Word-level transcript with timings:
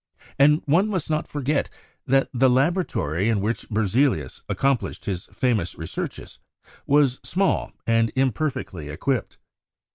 And 0.39 0.63
one 0.65 0.87
must 0.87 1.11
not 1.11 1.27
forget 1.27 1.69
that 2.07 2.27
the 2.33 2.49
laboratory 2.49 3.29
in 3.29 3.39
which 3.39 3.69
Berzelius 3.69 4.41
accomplished 4.49 5.05
his 5.05 5.27
famous 5.27 5.75
researches 5.75 6.39
was 6.87 7.19
small 7.21 7.71
and 7.85 8.11
imperfectly 8.15 8.89
equipped. 8.89 9.37